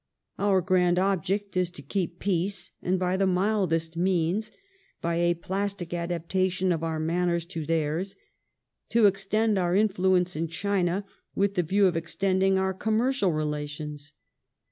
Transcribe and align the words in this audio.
Our 0.39 0.61
grand 0.61 0.97
object 0.97 1.55
is 1.55 1.69
to 1.69 1.83
keep 1.83 2.17
peace, 2.17 2.71
and 2.81 2.97
by 2.97 3.17
the 3.17 3.27
mildest 3.27 3.95
means, 3.95 4.49
by 4.99 5.17
a 5.17 5.35
plastic 5.35 5.93
adaptation 5.93 6.71
of 6.71 6.83
our 6.83 6.99
manners 6.99 7.45
to 7.45 7.67
theu 7.67 7.99
s, 7.99 8.15
to 8.89 9.05
extend 9.05 9.59
our 9.59 9.75
influence 9.75 10.35
in 10.35 10.47
China 10.47 11.05
with 11.35 11.53
the 11.53 11.61
view 11.61 11.85
of 11.85 11.95
extending 11.95 12.57
our 12.57 12.73
commercial 12.73 13.31
relations. 13.31 14.13